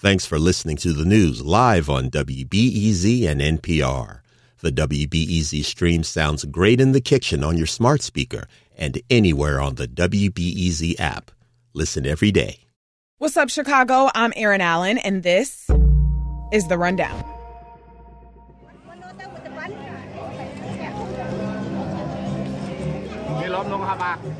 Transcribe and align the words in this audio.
Thanks 0.00 0.24
for 0.24 0.38
listening 0.38 0.78
to 0.78 0.94
the 0.94 1.04
news 1.04 1.42
live 1.42 1.90
on 1.90 2.08
WBEZ 2.08 3.28
and 3.28 3.38
NPR. 3.38 4.20
The 4.60 4.72
WBEZ 4.72 5.62
stream 5.62 6.04
sounds 6.04 6.46
great 6.46 6.80
in 6.80 6.92
the 6.92 7.02
kitchen 7.02 7.44
on 7.44 7.58
your 7.58 7.66
smart 7.66 8.00
speaker 8.00 8.46
and 8.78 8.98
anywhere 9.10 9.60
on 9.60 9.74
the 9.74 9.86
WBEZ 9.86 10.98
app. 10.98 11.30
Listen 11.74 12.06
every 12.06 12.30
day. 12.30 12.60
What's 13.18 13.36
up, 13.36 13.50
Chicago? 13.50 14.08
I'm 14.14 14.32
Erin 14.36 14.62
Allen, 14.62 14.96
and 14.96 15.22
this 15.22 15.68
is 16.50 16.66
The 16.66 16.78
Rundown. 16.78 17.22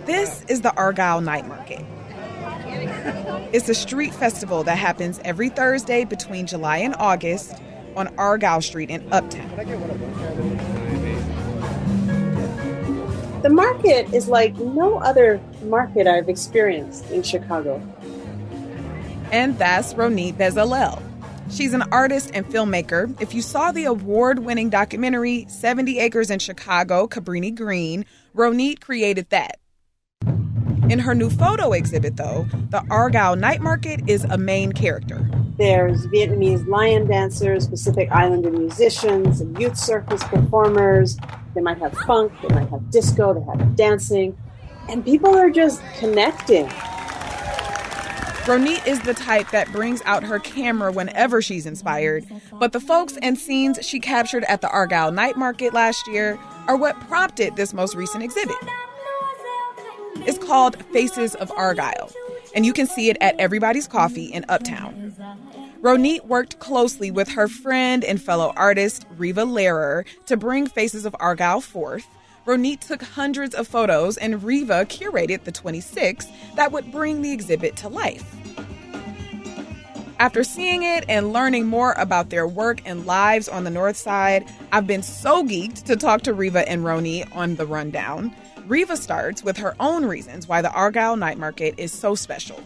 This 0.07 0.43
is 0.49 0.63
the 0.63 0.75
Argyle 0.75 1.21
Night 1.21 1.47
Market. 1.47 1.85
It's 3.53 3.69
a 3.69 3.75
street 3.75 4.15
festival 4.15 4.63
that 4.65 4.79
happens 4.79 5.21
every 5.25 5.49
Thursday 5.49 6.05
between 6.05 6.47
July 6.47 6.79
and 6.79 6.95
August 6.99 7.55
on 7.97 8.09
Argyle 8.17 8.63
Street 8.63 8.91
in 8.91 9.13
Uptown. 9.13 9.49
The 13.43 13.51
market 13.51 14.13
is 14.13 14.29
like 14.29 14.55
no 14.57 14.99
other 14.99 15.41
market 15.65 16.07
I've 16.07 16.29
experienced 16.29 17.11
in 17.11 17.23
Chicago. 17.23 17.83
And 19.33 19.59
that's 19.59 19.95
Ronit 19.95 20.35
Bezalel. 20.35 21.03
She's 21.51 21.73
an 21.73 21.83
artist 21.91 22.31
and 22.35 22.47
filmmaker. 22.47 23.21
If 23.21 23.35
you 23.35 23.43
saw 23.43 23.73
the 23.73 23.87
award 23.87 24.41
winning 24.41 24.71
documentary 24.71 25.47
70 25.49 25.99
Acres 25.99 26.31
in 26.31 26.39
Chicago, 26.39 27.09
Cabrini 27.09 27.55
Green, 27.55 28.05
Ronit 28.37 28.81
created 28.81 29.31
that. 29.31 29.59
In 30.91 30.99
her 30.99 31.15
new 31.15 31.31
photo 31.31 31.71
exhibit, 31.71 32.17
though, 32.17 32.49
the 32.71 32.85
Argyle 32.91 33.37
Night 33.37 33.61
Market 33.61 34.01
is 34.09 34.25
a 34.25 34.37
main 34.37 34.73
character. 34.73 35.25
There's 35.57 36.09
Vietnamese 36.09 36.67
lion 36.67 37.07
dancers, 37.07 37.69
Pacific 37.69 38.11
Islander 38.11 38.51
musicians, 38.51 39.41
and 39.41 39.57
youth 39.61 39.77
circus 39.77 40.25
performers. 40.25 41.17
They 41.55 41.61
might 41.61 41.79
have 41.79 41.93
funk, 41.93 42.33
they 42.43 42.53
might 42.53 42.69
have 42.71 42.91
disco, 42.91 43.33
they 43.33 43.41
have 43.43 43.77
dancing, 43.77 44.37
and 44.89 45.05
people 45.05 45.33
are 45.37 45.49
just 45.49 45.81
connecting. 45.97 46.67
Ronit 48.47 48.85
is 48.85 49.01
the 49.03 49.15
type 49.15 49.49
that 49.53 49.71
brings 49.71 50.03
out 50.07 50.25
her 50.25 50.41
camera 50.41 50.91
whenever 50.91 51.41
she's 51.41 51.67
inspired, 51.67 52.25
but 52.55 52.73
the 52.73 52.81
folks 52.81 53.17
and 53.23 53.39
scenes 53.39 53.79
she 53.87 54.01
captured 54.01 54.43
at 54.49 54.61
the 54.61 54.69
Argyle 54.69 55.13
Night 55.13 55.37
Market 55.37 55.73
last 55.73 56.09
year 56.09 56.37
are 56.67 56.77
what 56.77 56.99
prompted 57.03 57.55
this 57.55 57.73
most 57.73 57.95
recent 57.95 58.25
exhibit. 58.25 58.57
It's 60.27 60.39
called 60.39 60.83
Faces 60.87 61.35
of 61.35 61.51
Argyle, 61.53 62.13
and 62.55 62.67
you 62.67 62.73
can 62.73 62.87
see 62.87 63.11
it 63.11 63.17
at 63.21 63.39
Everybody's 63.39 63.89
Coffee 63.89 64.27
in 64.27 64.45
Uptown. 64.49 65.15
Ronit 65.81 66.27
worked 66.27 66.59
closely 66.59 67.11
with 67.11 67.29
her 67.31 67.49
friend 67.49 68.05
and 68.05 68.21
fellow 68.21 68.53
artist 68.57 69.07
Riva 69.17 69.43
Lehrer 69.43 70.05
to 70.27 70.37
bring 70.37 70.67
Faces 70.67 71.07
of 71.07 71.17
Argyle 71.19 71.63
forth. 71.63 72.07
Ronit 72.47 72.81
took 72.81 73.03
hundreds 73.03 73.55
of 73.55 73.67
photos, 73.67 74.17
and 74.19 74.43
Riva 74.43 74.85
curated 74.87 75.45
the 75.45 75.53
26 75.53 76.27
that 76.57 76.73
would 76.73 76.93
bring 76.93 77.23
the 77.23 77.33
exhibit 77.33 77.77
to 77.77 77.89
life. 77.89 78.37
After 80.19 80.45
seeing 80.45 80.83
it 80.83 81.07
and 81.09 81.33
learning 81.33 81.67
more 81.67 81.93
about 81.93 82.29
their 82.29 82.47
work 82.47 82.83
and 82.85 83.07
lives 83.07 83.49
on 83.49 83.65
the 83.65 83.71
North 83.71 83.97
Side, 83.97 84.47
I've 84.71 84.87
been 84.87 85.03
so 85.03 85.43
geeked 85.43 85.85
to 85.85 85.97
talk 85.97 86.21
to 86.23 86.35
Riva 86.35 86.69
and 86.69 86.83
Ronit 86.83 87.35
on 87.35 87.57
the 87.57 87.65
rundown. 87.65 88.37
Riva 88.71 88.97
starts 88.97 89.43
with 89.43 89.57
her 89.57 89.75
own 89.81 90.05
reasons 90.05 90.47
why 90.47 90.63
the 90.63 90.71
Argyle 90.71 91.17
Night 91.17 91.39
Market 91.39 91.75
is 91.77 91.91
so 91.91 92.15
special. 92.15 92.63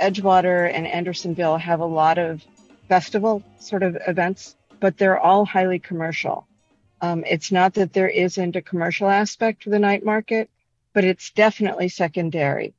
Edgewater 0.00 0.72
and 0.72 0.86
Andersonville 0.86 1.58
have 1.58 1.80
a 1.80 1.84
lot 1.84 2.16
of 2.16 2.42
festival 2.88 3.42
sort 3.58 3.82
of 3.82 3.98
events, 4.08 4.56
but 4.80 4.96
they're 4.96 5.20
all 5.20 5.44
highly 5.44 5.78
commercial. 5.78 6.46
Um, 7.02 7.24
it's 7.26 7.52
not 7.52 7.74
that 7.74 7.92
there 7.92 8.08
isn't 8.08 8.56
a 8.56 8.62
commercial 8.62 9.10
aspect 9.10 9.64
to 9.64 9.70
the 9.70 9.78
night 9.78 10.02
market, 10.02 10.48
but 10.94 11.04
it's 11.04 11.30
definitely 11.32 11.90
secondary. 11.90 12.72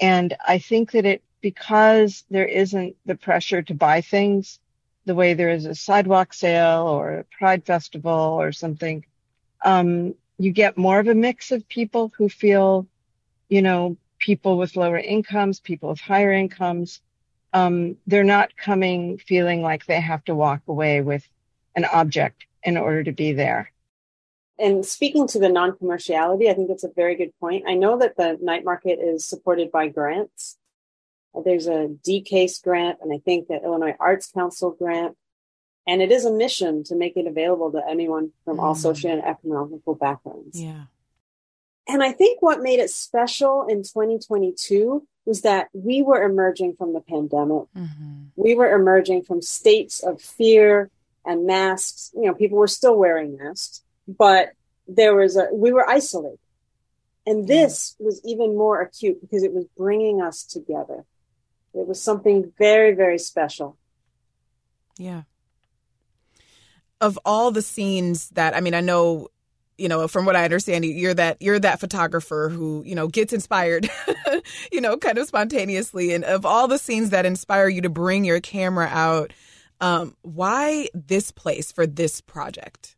And 0.00 0.36
I 0.44 0.58
think 0.58 0.90
that 0.90 1.06
it, 1.06 1.22
because 1.40 2.24
there 2.28 2.46
isn't 2.48 2.96
the 3.06 3.14
pressure 3.14 3.62
to 3.62 3.74
buy 3.74 4.00
things 4.00 4.58
the 5.04 5.14
way 5.14 5.34
there 5.34 5.50
is 5.50 5.66
a 5.66 5.76
sidewalk 5.76 6.34
sale 6.34 6.88
or 6.88 7.18
a 7.18 7.24
pride 7.38 7.64
festival 7.64 8.10
or 8.10 8.50
something, 8.50 9.04
um, 9.64 10.16
you 10.40 10.52
get 10.52 10.78
more 10.78 10.98
of 10.98 11.06
a 11.06 11.14
mix 11.14 11.52
of 11.52 11.68
people 11.68 12.10
who 12.16 12.30
feel, 12.30 12.86
you 13.50 13.60
know, 13.60 13.98
people 14.18 14.56
with 14.56 14.74
lower 14.74 14.98
incomes, 14.98 15.60
people 15.60 15.90
with 15.90 16.00
higher 16.00 16.32
incomes. 16.32 17.02
Um, 17.52 17.98
they're 18.06 18.24
not 18.24 18.56
coming 18.56 19.18
feeling 19.18 19.60
like 19.60 19.84
they 19.84 20.00
have 20.00 20.24
to 20.24 20.34
walk 20.34 20.62
away 20.66 21.02
with 21.02 21.28
an 21.76 21.84
object 21.84 22.46
in 22.62 22.78
order 22.78 23.04
to 23.04 23.12
be 23.12 23.32
there. 23.32 23.70
And 24.58 24.84
speaking 24.84 25.26
to 25.28 25.38
the 25.38 25.50
non 25.50 25.72
commerciality, 25.72 26.48
I 26.48 26.54
think 26.54 26.70
it's 26.70 26.84
a 26.84 26.92
very 26.96 27.16
good 27.16 27.32
point. 27.38 27.64
I 27.66 27.74
know 27.74 27.98
that 27.98 28.16
the 28.16 28.38
night 28.40 28.64
market 28.64 28.98
is 28.98 29.26
supported 29.26 29.70
by 29.70 29.88
grants. 29.88 30.56
There's 31.44 31.66
a 31.66 31.88
DCASE 32.06 32.62
grant, 32.62 32.98
and 33.02 33.12
I 33.12 33.18
think 33.18 33.48
the 33.48 33.62
Illinois 33.62 33.96
Arts 34.00 34.30
Council 34.30 34.70
grant. 34.70 35.16
And 35.90 36.00
it 36.00 36.12
is 36.12 36.24
a 36.24 36.32
mission 36.32 36.84
to 36.84 36.94
make 36.94 37.16
it 37.16 37.26
available 37.26 37.72
to 37.72 37.82
anyone 37.84 38.30
from 38.44 38.58
mm. 38.58 38.62
all 38.62 38.76
social 38.76 39.10
and 39.10 39.24
economical 39.24 39.96
backgrounds. 39.96 40.56
Yeah. 40.56 40.84
And 41.88 42.00
I 42.00 42.12
think 42.12 42.40
what 42.40 42.62
made 42.62 42.78
it 42.78 42.90
special 42.90 43.66
in 43.68 43.78
2022 43.78 45.04
was 45.26 45.40
that 45.40 45.66
we 45.72 46.00
were 46.02 46.22
emerging 46.22 46.76
from 46.76 46.92
the 46.92 47.00
pandemic. 47.00 47.64
Mm-hmm. 47.76 48.26
We 48.36 48.54
were 48.54 48.72
emerging 48.72 49.24
from 49.24 49.42
states 49.42 50.00
of 50.00 50.22
fear 50.22 50.90
and 51.26 51.44
masks. 51.44 52.12
You 52.14 52.26
know, 52.26 52.34
people 52.34 52.58
were 52.58 52.68
still 52.68 52.94
wearing 52.94 53.36
masks, 53.36 53.82
but 54.06 54.52
there 54.86 55.16
was 55.16 55.36
a, 55.36 55.48
we 55.52 55.72
were 55.72 55.90
isolated. 55.90 56.38
And 57.26 57.48
this 57.48 57.96
yeah. 57.98 58.06
was 58.06 58.20
even 58.24 58.56
more 58.56 58.80
acute 58.80 59.20
because 59.20 59.42
it 59.42 59.52
was 59.52 59.64
bringing 59.76 60.22
us 60.22 60.44
together. 60.44 61.04
It 61.74 61.88
was 61.88 62.00
something 62.00 62.52
very, 62.56 62.94
very 62.94 63.18
special. 63.18 63.76
Yeah 64.96 65.22
of 67.00 67.18
all 67.24 67.50
the 67.50 67.62
scenes 67.62 68.28
that 68.30 68.54
I 68.54 68.60
mean, 68.60 68.74
I 68.74 68.80
know, 68.80 69.28
you 69.78 69.88
know, 69.88 70.06
from 70.08 70.26
what 70.26 70.36
I 70.36 70.44
understand, 70.44 70.84
you're 70.84 71.14
that 71.14 71.38
you're 71.40 71.58
that 71.58 71.80
photographer 71.80 72.48
who 72.48 72.82
you 72.84 72.94
know 72.94 73.08
gets 73.08 73.32
inspired, 73.32 73.90
you 74.72 74.80
know, 74.80 74.96
kind 74.96 75.18
of 75.18 75.26
spontaneously. 75.26 76.12
And 76.12 76.24
of 76.24 76.44
all 76.44 76.68
the 76.68 76.78
scenes 76.78 77.10
that 77.10 77.26
inspire 77.26 77.68
you 77.68 77.80
to 77.82 77.90
bring 77.90 78.24
your 78.24 78.40
camera 78.40 78.88
out, 78.90 79.32
um, 79.80 80.16
why 80.22 80.88
this 80.94 81.30
place 81.30 81.72
for 81.72 81.86
this 81.86 82.20
project? 82.20 82.96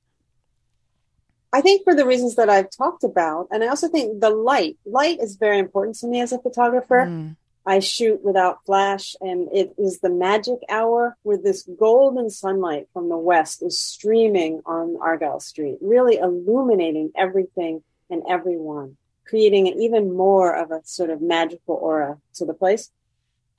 I 1.53 1.61
think 1.61 1.85
for 1.85 1.95
the 1.95 2.07
reasons 2.07 2.37
that 2.37 2.49
I've 2.49 2.71
talked 2.71 3.05
about, 3.05 3.49
and 3.51 3.63
I 3.63 3.69
also 3.69 3.89
think 3.89 4.21
the 4.21 4.31
light. 4.31 4.79
Light 4.87 5.21
is 5.21 5.37
very 5.37 5.59
important 5.59 5.97
to 5.97 6.07
me 6.07 6.21
as 6.21 6.33
a 6.33 6.39
photographer. 6.39 7.07
Mm. 7.07 7.37
I 7.65 7.79
shoot 7.79 8.25
without 8.25 8.65
flash, 8.67 9.15
and 9.21 9.49
it 9.53 9.75
is 9.79 10.01
the 10.01 10.11
magic 10.11 10.59
hour 10.69 11.17
where 11.23 11.39
this 11.39 11.63
golden 11.79 12.29
sunlight 12.29 12.89
from 12.93 13.09
the 13.09 13.17
west 13.17 13.63
is 13.63 13.79
streaming 13.79 14.63
on 14.67 14.97
Argyle 15.01 15.39
Street, 15.39 15.79
really 15.81 16.17
illuminating 16.17 17.13
everything 17.17 17.83
and 18.11 18.23
everyone, 18.29 18.97
creating 19.27 19.69
an 19.69 19.81
even 19.81 20.13
more 20.13 20.55
of 20.57 20.73
a 20.73 20.81
sort 20.85 21.11
of 21.11 21.23
magical 21.23 21.77
aura 21.77 22.19
to 22.35 22.45
the 22.45 22.55
place. 22.55 22.91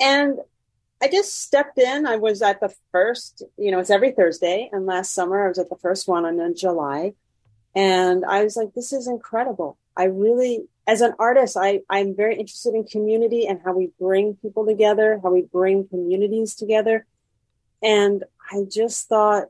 And 0.01 0.39
I 1.01 1.07
just 1.07 1.41
stepped 1.41 1.77
in. 1.77 2.05
I 2.05 2.17
was 2.17 2.41
at 2.41 2.59
the 2.59 2.73
first, 2.91 3.43
you 3.57 3.71
know, 3.71 3.79
it's 3.79 3.89
every 3.89 4.11
Thursday, 4.11 4.69
and 4.71 4.85
last 4.85 5.13
summer 5.13 5.45
I 5.45 5.47
was 5.47 5.59
at 5.59 5.69
the 5.69 5.77
first 5.77 6.07
one 6.07 6.25
in 6.25 6.55
July. 6.55 7.13
And 7.75 8.25
I 8.25 8.43
was 8.43 8.55
like, 8.55 8.73
this 8.73 8.93
is 8.93 9.07
incredible. 9.07 9.77
I 9.95 10.05
really 10.05 10.65
as 10.85 11.01
an 11.01 11.13
artist, 11.17 11.55
I, 11.59 11.81
I'm 11.89 12.16
very 12.16 12.35
interested 12.35 12.73
in 12.73 12.83
community 12.85 13.47
and 13.47 13.59
how 13.63 13.73
we 13.73 13.91
bring 13.99 14.35
people 14.35 14.66
together, 14.66 15.19
how 15.23 15.31
we 15.31 15.44
bring 15.44 15.88
communities 15.88 16.56
together. 16.56 17.06
And 17.81 18.24
I 18.51 18.63
just 18.69 19.07
thought, 19.07 19.45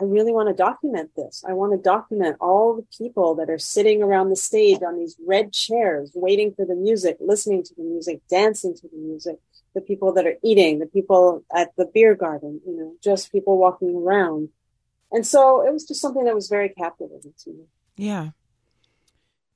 I 0.00 0.04
really 0.04 0.32
want 0.32 0.48
to 0.48 0.54
document 0.54 1.10
this. 1.16 1.44
I 1.48 1.52
want 1.52 1.72
to 1.72 1.78
document 1.78 2.36
all 2.40 2.76
the 2.76 2.86
people 2.98 3.36
that 3.36 3.48
are 3.48 3.58
sitting 3.58 4.02
around 4.02 4.30
the 4.30 4.36
stage 4.36 4.82
on 4.82 4.98
these 4.98 5.16
red 5.24 5.52
chairs, 5.52 6.10
waiting 6.14 6.52
for 6.52 6.66
the 6.66 6.74
music, 6.74 7.16
listening 7.20 7.62
to 7.62 7.74
the 7.76 7.84
music, 7.84 8.20
dancing 8.28 8.74
to 8.74 8.88
the 8.88 8.98
music, 8.98 9.36
the 9.74 9.80
people 9.80 10.12
that 10.14 10.26
are 10.26 10.34
eating, 10.42 10.80
the 10.80 10.86
people 10.86 11.44
at 11.54 11.74
the 11.76 11.86
beer 11.86 12.14
garden, 12.14 12.60
you 12.66 12.76
know, 12.76 12.94
just 13.02 13.30
people 13.30 13.56
walking 13.56 13.94
around. 13.94 14.48
And 15.12 15.24
so 15.24 15.64
it 15.64 15.72
was 15.72 15.84
just 15.84 16.00
something 16.00 16.24
that 16.24 16.34
was 16.34 16.48
very 16.48 16.70
captivating 16.70 17.34
to 17.44 17.50
me. 17.50 17.64
Yeah. 17.96 18.30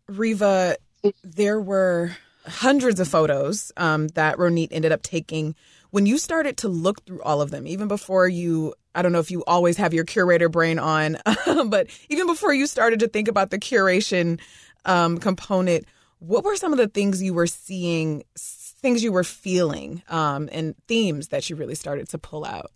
Riva, 0.06 0.76
there 1.22 1.60
were 1.60 2.16
hundreds 2.46 3.00
of 3.00 3.08
photos 3.08 3.72
um, 3.76 4.08
that 4.08 4.36
Ronit 4.38 4.68
ended 4.70 4.92
up 4.92 5.02
taking. 5.02 5.54
When 5.90 6.06
you 6.06 6.18
started 6.18 6.56
to 6.58 6.68
look 6.68 7.04
through 7.04 7.22
all 7.22 7.40
of 7.40 7.50
them, 7.50 7.66
even 7.66 7.88
before 7.88 8.28
you, 8.28 8.74
I 8.94 9.02
don't 9.02 9.12
know 9.12 9.20
if 9.20 9.30
you 9.30 9.44
always 9.46 9.76
have 9.76 9.94
your 9.94 10.04
curator 10.04 10.48
brain 10.48 10.78
on, 10.78 11.18
but 11.66 11.88
even 12.08 12.26
before 12.26 12.52
you 12.52 12.66
started 12.66 13.00
to 13.00 13.08
think 13.08 13.28
about 13.28 13.50
the 13.50 13.58
curation 13.58 14.40
um, 14.84 15.18
component, 15.18 15.86
what 16.18 16.44
were 16.44 16.56
some 16.56 16.72
of 16.72 16.78
the 16.78 16.88
things 16.88 17.22
you 17.22 17.32
were 17.32 17.46
seeing 17.46 18.24
things 18.36 19.02
you 19.02 19.12
were 19.12 19.24
feeling 19.24 20.02
um, 20.08 20.48
and 20.52 20.74
themes 20.86 21.28
that 21.28 21.48
you 21.50 21.56
really 21.56 21.74
started 21.74 22.08
to 22.10 22.18
pull 22.18 22.44
out? 22.44 22.70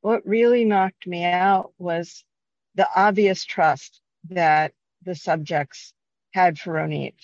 What 0.00 0.26
really 0.26 0.64
knocked 0.64 1.06
me 1.06 1.24
out 1.24 1.72
was 1.78 2.24
the 2.74 2.86
obvious 2.94 3.44
trust 3.44 4.00
that 4.30 4.72
the 5.02 5.14
subjects 5.14 5.94
had 6.34 6.58
for 6.58 6.74
Ronit. 6.74 7.14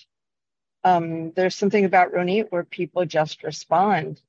Um, 0.83 1.31
there's 1.33 1.55
something 1.55 1.85
about 1.85 2.13
Ronit 2.13 2.47
where 2.49 2.63
people 2.63 3.05
just 3.05 3.43
respond 3.43 4.21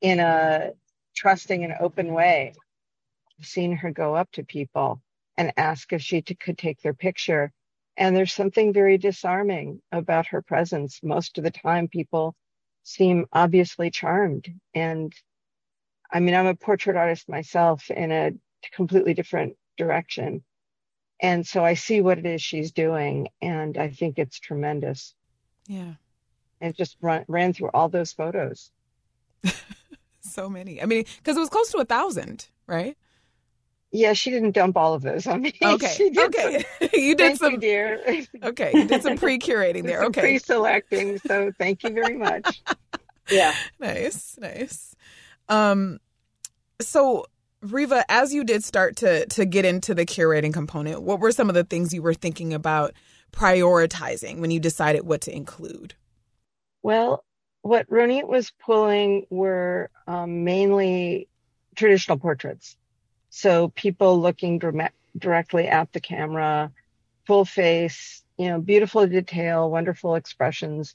in 0.00 0.20
a 0.20 0.72
trusting 1.14 1.64
and 1.64 1.74
open 1.80 2.12
way. 2.12 2.52
I've 3.38 3.46
seen 3.46 3.76
her 3.76 3.92
go 3.92 4.16
up 4.16 4.30
to 4.32 4.44
people 4.44 5.00
and 5.36 5.52
ask 5.56 5.92
if 5.92 6.02
she 6.02 6.22
t- 6.22 6.34
could 6.34 6.58
take 6.58 6.80
their 6.82 6.94
picture. 6.94 7.52
And 7.96 8.16
there's 8.16 8.32
something 8.32 8.72
very 8.72 8.98
disarming 8.98 9.80
about 9.92 10.26
her 10.28 10.42
presence. 10.42 11.00
Most 11.02 11.38
of 11.38 11.44
the 11.44 11.50
time, 11.50 11.88
people 11.88 12.34
seem 12.82 13.26
obviously 13.32 13.90
charmed. 13.90 14.48
And 14.74 15.14
I 16.12 16.20
mean, 16.20 16.34
I'm 16.34 16.46
a 16.46 16.54
portrait 16.56 16.96
artist 16.96 17.28
myself 17.28 17.90
in 17.90 18.12
a 18.12 18.32
completely 18.72 19.14
different 19.14 19.56
direction. 19.78 20.44
And 21.20 21.46
so 21.46 21.64
I 21.64 21.74
see 21.74 22.00
what 22.00 22.18
it 22.18 22.26
is 22.26 22.42
she's 22.42 22.72
doing, 22.72 23.28
and 23.40 23.78
I 23.78 23.88
think 23.88 24.18
it's 24.18 24.38
tremendous. 24.38 25.14
Yeah. 25.66 25.94
And 26.60 26.74
just 26.74 26.96
run, 27.00 27.24
ran 27.28 27.52
through 27.52 27.70
all 27.72 27.88
those 27.88 28.12
photos. 28.12 28.70
so 30.20 30.48
many. 30.48 30.82
I 30.82 30.86
mean, 30.86 31.04
because 31.18 31.36
it 31.36 31.40
was 31.40 31.48
close 31.48 31.70
to 31.72 31.78
a 31.78 31.84
thousand, 31.84 32.48
right? 32.66 32.96
Yeah, 33.92 34.12
she 34.12 34.30
didn't 34.30 34.50
dump 34.50 34.76
all 34.76 34.94
of 34.94 35.02
those 35.02 35.26
on 35.26 35.42
me. 35.42 35.54
Okay. 35.62 36.10
okay. 36.18 36.64
Some, 36.80 36.88
you 36.92 37.14
did 37.14 37.38
some, 37.38 37.52
you, 37.52 37.58
dear. 37.58 38.24
okay. 38.42 38.72
You 38.74 38.86
did 38.86 39.02
some 39.02 39.16
pre-curating 39.16 39.84
there. 39.84 40.04
Okay. 40.04 40.20
Pre-selecting. 40.20 41.18
So 41.18 41.50
thank 41.58 41.82
you 41.82 41.90
very 41.90 42.16
much. 42.16 42.62
yeah. 43.30 43.54
Nice. 43.78 44.36
Nice. 44.38 44.94
Um. 45.48 45.98
So 46.80 47.24
Riva, 47.72 48.04
as 48.08 48.34
you 48.34 48.44
did 48.44 48.64
start 48.64 48.96
to 48.96 49.26
to 49.26 49.44
get 49.44 49.64
into 49.64 49.94
the 49.94 50.06
curating 50.06 50.52
component, 50.52 51.02
what 51.02 51.20
were 51.20 51.32
some 51.32 51.48
of 51.48 51.54
the 51.54 51.64
things 51.64 51.92
you 51.92 52.02
were 52.02 52.14
thinking 52.14 52.52
about 52.52 52.92
prioritizing 53.32 54.38
when 54.40 54.50
you 54.50 54.60
decided 54.60 55.04
what 55.04 55.20
to 55.22 55.34
include? 55.34 55.94
Well, 56.82 57.24
what 57.62 57.88
Ronit 57.90 58.28
was 58.28 58.52
pulling 58.64 59.26
were 59.30 59.90
um, 60.06 60.44
mainly 60.44 61.28
traditional 61.74 62.18
portraits. 62.18 62.76
So 63.30 63.68
people 63.68 64.20
looking 64.20 64.60
directly 65.18 65.68
at 65.68 65.92
the 65.92 66.00
camera, 66.00 66.72
full 67.26 67.44
face, 67.44 68.22
you 68.38 68.48
know, 68.48 68.60
beautiful 68.60 69.06
detail, 69.06 69.70
wonderful 69.70 70.14
expressions. 70.14 70.94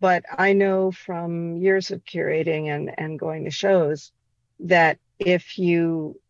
But 0.00 0.24
I 0.30 0.52
know 0.52 0.92
from 0.92 1.56
years 1.56 1.90
of 1.90 2.04
curating 2.04 2.68
and, 2.68 2.92
and 2.98 3.18
going 3.18 3.44
to 3.44 3.50
shows 3.50 4.12
that 4.60 4.98
if 5.18 5.58
you 5.58 6.20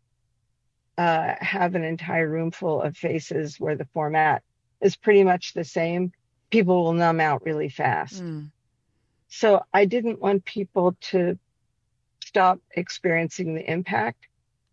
uh, 0.98 1.34
have 1.40 1.74
an 1.74 1.84
entire 1.84 2.28
room 2.28 2.50
full 2.50 2.80
of 2.80 2.96
faces 2.96 3.60
where 3.60 3.76
the 3.76 3.86
format 3.86 4.42
is 4.80 4.96
pretty 4.96 5.24
much 5.24 5.52
the 5.52 5.64
same, 5.64 6.12
people 6.50 6.84
will 6.84 6.92
numb 6.92 7.20
out 7.20 7.44
really 7.44 7.68
fast. 7.68 8.22
Mm. 8.22 8.50
So 9.28 9.62
I 9.72 9.84
didn't 9.84 10.20
want 10.20 10.44
people 10.44 10.96
to 11.12 11.38
stop 12.24 12.60
experiencing 12.70 13.54
the 13.54 13.70
impact. 13.70 14.26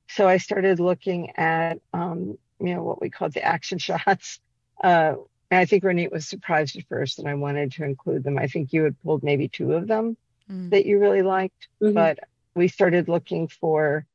So 0.10 0.28
I 0.28 0.38
started 0.38 0.80
looking 0.80 1.32
at, 1.32 1.80
um, 1.94 2.38
you 2.60 2.76
know, 2.76 2.84
what 2.84 3.02
we 3.02 3.10
called 3.10 3.34
the 3.34 3.44
action 3.44 3.78
shots. 3.78 4.40
Uh, 4.84 5.16
and 5.52 5.60
I 5.60 5.66
think 5.66 5.84
Ronit 5.84 6.12
was 6.12 6.28
surprised 6.28 6.78
at 6.78 6.88
first 6.88 7.20
and 7.20 7.28
I 7.28 7.36
wanted 7.36 7.74
to 7.74 7.84
include 7.84 8.24
them. 8.24 8.38
I 8.38 8.48
think 8.48 8.74
you 8.74 8.84
had 8.84 9.02
pulled 9.02 9.24
maybe 9.24 9.48
two 9.48 9.74
of 9.74 9.88
them 9.88 10.18
mm. 10.50 10.70
that 10.72 10.86
you 10.86 11.00
really 11.00 11.22
liked, 11.22 11.68
mm-hmm. 11.82 11.94
but 11.94 12.20
we 12.56 12.68
started 12.68 13.08
looking 13.08 13.48
for 13.48 14.06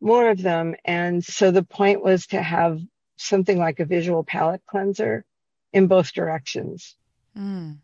more 0.00 0.30
of 0.30 0.42
them. 0.42 0.74
And 0.84 1.24
so 1.24 1.50
the 1.50 1.62
point 1.62 2.02
was 2.02 2.26
to 2.28 2.42
have 2.42 2.80
something 3.16 3.58
like 3.58 3.80
a 3.80 3.84
visual 3.84 4.24
palate 4.24 4.62
cleanser 4.66 5.24
in 5.72 5.86
both 5.86 6.12
directions. 6.12 6.96
Mm. 7.36 7.78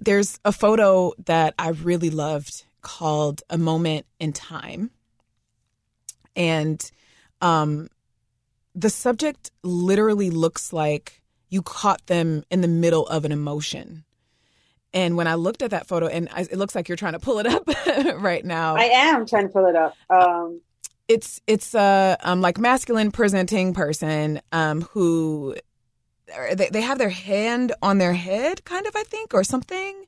There's 0.00 0.38
a 0.44 0.52
photo 0.52 1.12
that 1.24 1.54
I 1.58 1.70
really 1.70 2.10
loved 2.10 2.64
called 2.82 3.42
A 3.50 3.58
Moment 3.58 4.06
in 4.20 4.32
Time. 4.32 4.90
And 6.36 6.90
um, 7.40 7.88
the 8.74 8.90
subject 8.90 9.50
literally 9.62 10.30
looks 10.30 10.72
like 10.72 11.22
you 11.48 11.62
caught 11.62 12.06
them 12.06 12.44
in 12.50 12.60
the 12.60 12.68
middle 12.68 13.06
of 13.06 13.24
an 13.24 13.32
emotion. 13.32 14.03
And 14.94 15.16
when 15.16 15.26
I 15.26 15.34
looked 15.34 15.60
at 15.60 15.72
that 15.72 15.88
photo, 15.88 16.06
and 16.06 16.28
I, 16.32 16.42
it 16.42 16.56
looks 16.56 16.76
like 16.76 16.88
you're 16.88 16.96
trying 16.96 17.14
to 17.14 17.18
pull 17.18 17.40
it 17.40 17.46
up 17.46 17.68
right 18.22 18.44
now. 18.44 18.76
I 18.76 18.84
am 18.84 19.26
trying 19.26 19.48
to 19.48 19.52
pull 19.52 19.66
it 19.66 19.74
up. 19.74 19.96
Um, 20.08 20.60
it's 21.08 21.40
it's 21.48 21.74
a 21.74 22.16
um, 22.22 22.40
like 22.40 22.58
masculine 22.58 23.10
presenting 23.10 23.74
person 23.74 24.40
um, 24.52 24.82
who 24.82 25.56
they, 26.54 26.68
they 26.70 26.80
have 26.80 26.98
their 26.98 27.10
hand 27.10 27.72
on 27.82 27.98
their 27.98 28.14
head, 28.14 28.64
kind 28.64 28.86
of, 28.86 28.94
I 28.96 29.02
think, 29.02 29.34
or 29.34 29.44
something. 29.44 30.04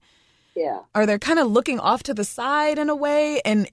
Yeah. 0.54 0.80
Or 0.94 1.04
they're 1.04 1.18
kind 1.18 1.38
of 1.38 1.48
looking 1.50 1.80
off 1.80 2.04
to 2.04 2.14
the 2.14 2.24
side 2.24 2.78
in 2.78 2.88
a 2.88 2.96
way. 2.96 3.40
And 3.44 3.68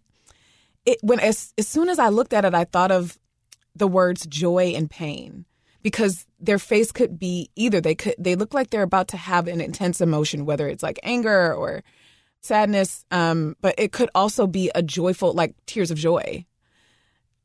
it 0.86 0.98
when 1.02 1.20
as 1.20 1.54
as 1.60 1.68
soon 1.68 1.90
as 1.90 2.00
I 2.00 2.10
looked 2.10 2.34
at 2.34 2.44
it, 2.44 2.56
I 2.56 2.64
thought 2.66 2.92
of 2.92 3.20
the 3.76 3.88
words 3.88 4.26
joy 4.26 4.74
and 4.76 4.90
pain 4.90 5.46
because 5.84 6.26
their 6.40 6.58
face 6.58 6.92
could 6.92 7.20
be 7.20 7.52
either 7.56 7.80
they 7.80 7.94
could 7.94 8.16
they 8.18 8.36
look 8.36 8.54
like 8.54 8.70
they're 8.70 8.82
about 8.82 9.10
to 9.10 9.18
have 9.18 9.48
an 9.48 9.62
intense 9.62 10.02
emotion 10.02 10.46
whether 10.46 10.68
it's 10.68 10.82
like 10.82 11.00
anger 11.04 11.54
or 11.54 11.84
sadness 12.42 13.06
um, 13.12 13.56
but 13.62 13.76
it 13.78 13.92
could 13.92 14.10
also 14.16 14.48
be 14.48 14.72
a 14.74 14.82
joyful 14.82 15.34
like 15.34 15.56
tears 15.66 15.92
of 15.92 15.98
joy. 15.98 16.46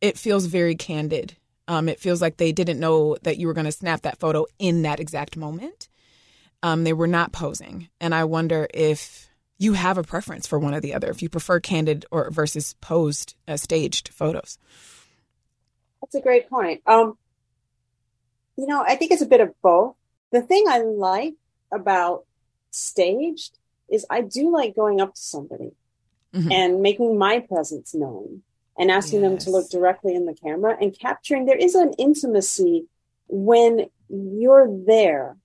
It 0.00 0.16
feels 0.16 0.46
very 0.46 0.76
candid. 0.76 1.36
Um, 1.66 1.88
it 1.88 2.00
feels 2.00 2.22
like 2.22 2.36
they 2.36 2.52
didn't 2.52 2.80
know 2.80 3.16
that 3.22 3.36
you 3.36 3.46
were 3.46 3.52
going 3.52 3.66
to 3.66 3.72
snap 3.72 4.02
that 4.02 4.18
photo 4.18 4.46
in 4.58 4.82
that 4.82 5.00
exact 5.00 5.36
moment. 5.36 5.88
Um, 6.62 6.84
they 6.84 6.92
were 6.92 7.06
not 7.06 7.32
posing. 7.32 7.88
And 8.00 8.14
i 8.14 8.24
wonder 8.24 8.68
if 8.72 9.28
you 9.58 9.72
have 9.74 9.98
a 9.98 10.02
preference 10.04 10.46
for 10.46 10.58
one 10.58 10.74
or 10.74 10.80
the 10.80 10.94
other 10.94 11.10
if 11.10 11.20
you 11.20 11.28
prefer 11.28 11.60
candid 11.60 12.06
or 12.10 12.30
versus 12.30 12.74
posed 12.80 13.34
uh, 13.46 13.56
staged 13.56 14.08
photos. 14.08 14.58
That's 16.00 16.14
a 16.14 16.20
great 16.20 16.48
point. 16.48 16.80
Um, 16.86 17.18
you 18.58 18.66
know, 18.66 18.82
I 18.86 18.96
think 18.96 19.12
it's 19.12 19.22
a 19.22 19.26
bit 19.26 19.40
of 19.40 19.54
both. 19.62 19.94
The 20.32 20.42
thing 20.42 20.64
I 20.68 20.80
like 20.80 21.34
about 21.72 22.24
staged 22.72 23.56
is 23.88 24.04
I 24.10 24.20
do 24.20 24.52
like 24.52 24.74
going 24.74 25.00
up 25.00 25.14
to 25.14 25.20
somebody 25.20 25.72
mm-hmm. 26.34 26.50
and 26.50 26.82
making 26.82 27.16
my 27.16 27.38
presence 27.38 27.94
known 27.94 28.42
and 28.76 28.90
asking 28.90 29.22
yes. 29.22 29.30
them 29.30 29.38
to 29.38 29.50
look 29.50 29.70
directly 29.70 30.14
in 30.14 30.26
the 30.26 30.34
camera 30.34 30.76
and 30.78 30.98
capturing. 30.98 31.46
There 31.46 31.56
is 31.56 31.76
an 31.76 31.92
intimacy 31.98 32.86
when 33.28 33.86
you're 34.08 34.68
there 34.86 35.36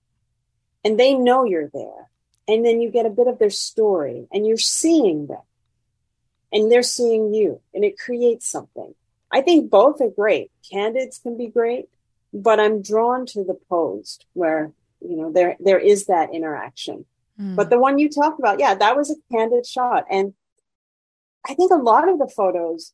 and 0.84 0.98
they 0.98 1.14
know 1.14 1.44
you're 1.44 1.70
there. 1.72 2.10
And 2.46 2.66
then 2.66 2.80
you 2.80 2.90
get 2.90 3.06
a 3.06 3.10
bit 3.10 3.28
of 3.28 3.38
their 3.38 3.48
story 3.48 4.26
and 4.30 4.46
you're 4.46 4.58
seeing 4.58 5.28
them 5.28 5.40
and 6.52 6.70
they're 6.70 6.82
seeing 6.82 7.32
you 7.32 7.60
and 7.72 7.84
it 7.84 7.96
creates 7.96 8.50
something. 8.50 8.94
I 9.30 9.40
think 9.40 9.70
both 9.70 10.00
are 10.02 10.10
great. 10.10 10.50
Candids 10.68 11.18
can 11.18 11.38
be 11.38 11.46
great 11.46 11.88
but 12.34 12.58
I'm 12.58 12.82
drawn 12.82 13.24
to 13.26 13.44
the 13.44 13.56
posed 13.70 14.26
where, 14.32 14.72
you 15.00 15.16
know, 15.16 15.32
there, 15.32 15.56
there 15.60 15.78
is 15.78 16.06
that 16.06 16.34
interaction. 16.34 17.06
Mm. 17.40 17.54
But 17.54 17.70
the 17.70 17.78
one 17.78 17.98
you 17.98 18.10
talked 18.10 18.40
about, 18.40 18.58
yeah, 18.58 18.74
that 18.74 18.96
was 18.96 19.10
a 19.10 19.14
candid 19.32 19.64
shot. 19.64 20.04
And 20.10 20.34
I 21.48 21.54
think 21.54 21.70
a 21.70 21.76
lot 21.76 22.08
of 22.08 22.18
the 22.18 22.28
photos, 22.28 22.92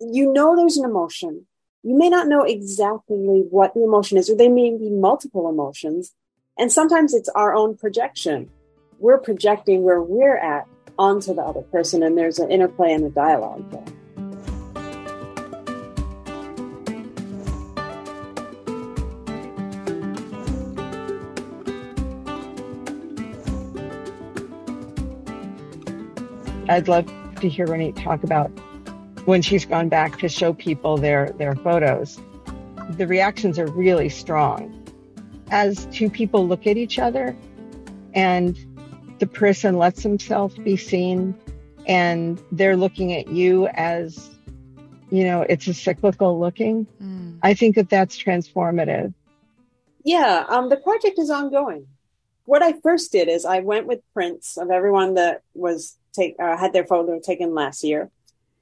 you 0.00 0.32
know, 0.32 0.56
there's 0.56 0.76
an 0.76 0.84
emotion. 0.84 1.46
You 1.82 1.96
may 1.96 2.08
not 2.08 2.26
know 2.26 2.42
exactly 2.42 3.44
what 3.48 3.74
the 3.74 3.84
emotion 3.84 4.18
is, 4.18 4.28
or 4.28 4.36
they 4.36 4.48
may 4.48 4.76
be 4.76 4.90
multiple 4.90 5.48
emotions. 5.48 6.12
And 6.58 6.72
sometimes 6.72 7.14
it's 7.14 7.28
our 7.30 7.54
own 7.54 7.76
projection. 7.76 8.50
We're 8.98 9.18
projecting 9.18 9.82
where 9.82 10.02
we're 10.02 10.36
at 10.36 10.66
onto 10.98 11.32
the 11.32 11.42
other 11.42 11.62
person, 11.62 12.02
and 12.02 12.18
there's 12.18 12.38
an 12.38 12.50
interplay 12.50 12.92
and 12.92 13.04
a 13.04 13.10
dialogue 13.10 13.70
there. 13.70 13.99
I'd 26.70 26.86
love 26.86 27.06
to 27.40 27.48
hear 27.48 27.66
Renee 27.66 27.90
talk 27.92 28.22
about 28.22 28.46
when 29.24 29.42
she's 29.42 29.64
gone 29.64 29.88
back 29.88 30.18
to 30.20 30.28
show 30.28 30.52
people 30.52 30.96
their, 30.96 31.30
their 31.36 31.56
photos. 31.56 32.20
The 32.90 33.08
reactions 33.08 33.58
are 33.58 33.66
really 33.66 34.08
strong. 34.08 34.76
As 35.50 35.86
two 35.86 36.08
people 36.08 36.46
look 36.46 36.68
at 36.68 36.76
each 36.76 37.00
other 37.00 37.36
and 38.14 38.56
the 39.18 39.26
person 39.26 39.78
lets 39.78 40.00
himself 40.04 40.54
be 40.62 40.76
seen 40.76 41.34
and 41.86 42.40
they're 42.52 42.76
looking 42.76 43.12
at 43.14 43.28
you 43.28 43.66
as, 43.74 44.30
you 45.10 45.24
know, 45.24 45.42
it's 45.42 45.66
a 45.66 45.74
cyclical 45.74 46.38
looking. 46.38 46.86
Mm. 47.02 47.40
I 47.42 47.52
think 47.54 47.74
that 47.74 47.90
that's 47.90 48.16
transformative. 48.16 49.12
Yeah, 50.04 50.44
um, 50.48 50.68
the 50.68 50.76
project 50.76 51.18
is 51.18 51.30
ongoing 51.30 51.88
what 52.50 52.64
I 52.64 52.72
first 52.80 53.12
did 53.12 53.28
is 53.28 53.44
I 53.44 53.60
went 53.60 53.86
with 53.86 54.00
prints 54.12 54.56
of 54.56 54.72
everyone 54.72 55.14
that 55.14 55.42
was 55.54 55.96
take 56.12 56.36
uh, 56.38 56.56
had 56.56 56.72
their 56.72 56.86
photo 56.86 57.20
taken 57.20 57.54
last 57.54 57.84
year. 57.84 58.10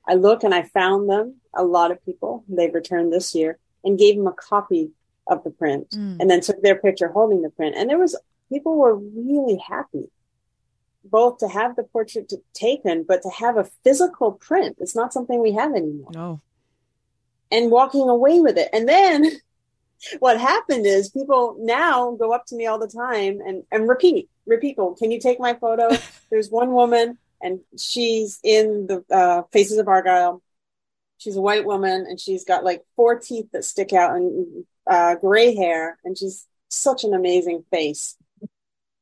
I 0.06 0.14
looked 0.14 0.44
and 0.44 0.54
I 0.54 0.62
found 0.62 1.08
them. 1.08 1.36
A 1.54 1.64
lot 1.64 1.90
of 1.90 2.04
people 2.04 2.44
they've 2.48 2.72
returned 2.72 3.12
this 3.12 3.34
year 3.34 3.58
and 3.84 3.98
gave 3.98 4.16
them 4.16 4.26
a 4.26 4.32
copy 4.32 4.90
of 5.26 5.44
the 5.44 5.50
print, 5.50 5.90
mm. 5.90 6.16
and 6.18 6.30
then 6.30 6.40
took 6.40 6.62
their 6.62 6.76
picture 6.76 7.08
holding 7.08 7.42
the 7.42 7.50
print. 7.50 7.76
And 7.76 7.88
there 7.88 7.98
was 7.98 8.18
people 8.48 8.76
were 8.76 8.96
really 8.96 9.56
happy, 9.56 10.10
both 11.04 11.38
to 11.38 11.48
have 11.48 11.76
the 11.76 11.84
portrait 11.84 12.32
taken, 12.54 13.04
but 13.06 13.22
to 13.22 13.30
have 13.30 13.56
a 13.56 13.68
physical 13.84 14.32
print. 14.32 14.76
It's 14.80 14.96
not 14.96 15.12
something 15.12 15.40
we 15.40 15.52
have 15.52 15.74
anymore. 15.74 16.10
No. 16.12 16.40
And 17.50 17.70
walking 17.70 18.08
away 18.08 18.40
with 18.40 18.56
it, 18.58 18.68
and 18.72 18.88
then 18.88 19.24
what 20.18 20.40
happened 20.40 20.86
is 20.86 21.10
people 21.10 21.56
now 21.58 22.12
go 22.12 22.32
up 22.32 22.46
to 22.46 22.56
me 22.56 22.66
all 22.66 22.78
the 22.78 22.88
time 22.88 23.40
and, 23.40 23.64
and 23.70 23.88
repeat, 23.88 24.28
repeat, 24.46 24.76
can 24.98 25.10
you 25.10 25.20
take 25.20 25.40
my 25.40 25.54
photo? 25.54 25.90
There's 26.30 26.50
one 26.50 26.72
woman 26.72 27.18
and 27.40 27.60
she's 27.76 28.38
in 28.42 28.86
the 28.86 29.04
uh, 29.14 29.42
Faces 29.52 29.78
of 29.78 29.88
Argyle. 29.88 30.42
She's 31.18 31.36
a 31.36 31.40
white 31.40 31.64
woman 31.64 32.06
and 32.08 32.20
she's 32.20 32.44
got 32.44 32.64
like 32.64 32.84
four 32.94 33.18
teeth 33.18 33.48
that 33.52 33.64
stick 33.64 33.92
out 33.92 34.14
and 34.16 34.64
uh, 34.86 35.16
gray 35.16 35.54
hair 35.54 35.98
and 36.04 36.16
she's 36.16 36.46
such 36.68 37.04
an 37.04 37.14
amazing 37.14 37.64
face. 37.70 38.16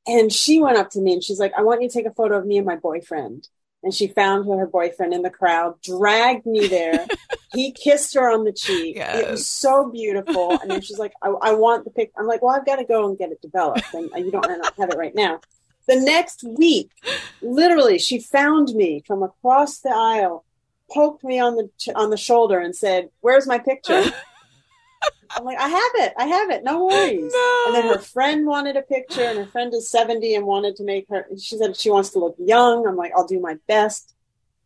And 0.06 0.32
she 0.32 0.60
went 0.60 0.78
up 0.78 0.90
to 0.90 1.00
me 1.00 1.12
and 1.12 1.22
she's 1.22 1.40
like, 1.40 1.52
I 1.56 1.62
want 1.62 1.82
you 1.82 1.88
to 1.88 1.94
take 1.94 2.06
a 2.06 2.14
photo 2.14 2.38
of 2.38 2.46
me 2.46 2.58
and 2.58 2.66
my 2.66 2.76
boyfriend 2.76 3.48
and 3.86 3.94
she 3.94 4.08
found 4.08 4.46
her 4.48 4.66
boyfriend 4.66 5.14
in 5.14 5.22
the 5.22 5.30
crowd, 5.30 5.80
dragged 5.80 6.44
me 6.44 6.66
there. 6.66 7.06
he 7.52 7.70
kissed 7.70 8.14
her 8.14 8.28
on 8.28 8.42
the 8.42 8.52
cheek. 8.52 8.96
Yes. 8.96 9.20
It 9.20 9.30
was 9.30 9.46
so 9.46 9.90
beautiful. 9.90 10.58
And 10.60 10.68
then 10.68 10.80
she's 10.80 10.98
like, 10.98 11.12
I, 11.22 11.28
I 11.28 11.54
want 11.54 11.84
the 11.84 11.92
pic. 11.92 12.10
I'm 12.18 12.26
like, 12.26 12.42
well, 12.42 12.54
I've 12.54 12.66
got 12.66 12.76
to 12.76 12.84
go 12.84 13.08
and 13.08 13.16
get 13.16 13.30
it 13.30 13.40
developed. 13.40 13.94
And 13.94 14.10
you 14.16 14.32
don't 14.32 14.44
have 14.44 14.90
it 14.90 14.98
right 14.98 15.14
now. 15.14 15.40
The 15.88 16.00
next 16.00 16.42
week, 16.42 16.90
literally, 17.40 17.98
she 17.98 18.18
found 18.20 18.74
me 18.74 19.02
from 19.06 19.22
across 19.22 19.78
the 19.78 19.94
aisle, 19.94 20.44
poked 20.92 21.22
me 21.24 21.38
on 21.38 21.56
the 21.56 21.70
on 21.94 22.10
the 22.10 22.16
shoulder, 22.16 22.58
and 22.58 22.74
said, 22.74 23.10
"Where's 23.20 23.46
my 23.46 23.58
picture?" 23.58 24.02
I'm 25.36 25.44
like, 25.44 25.58
I 25.58 25.68
have 25.68 25.92
it. 25.96 26.14
I 26.16 26.24
have 26.26 26.50
it. 26.50 26.64
No 26.64 26.86
worries. 26.86 27.32
No. 27.32 27.64
And 27.66 27.74
then 27.74 27.86
her 27.88 27.98
friend 27.98 28.46
wanted 28.46 28.76
a 28.76 28.82
picture, 28.82 29.22
and 29.24 29.38
her 29.38 29.46
friend 29.46 29.72
is 29.74 29.90
70 29.90 30.34
and 30.34 30.46
wanted 30.46 30.76
to 30.76 30.84
make 30.84 31.06
her, 31.10 31.26
she 31.38 31.58
said 31.58 31.76
she 31.76 31.90
wants 31.90 32.10
to 32.10 32.18
look 32.18 32.36
young. 32.38 32.86
I'm 32.86 32.96
like, 32.96 33.12
I'll 33.14 33.26
do 33.26 33.40
my 33.40 33.56
best 33.66 34.14